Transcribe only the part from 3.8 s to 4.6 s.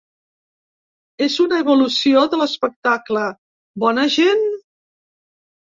Bona gent?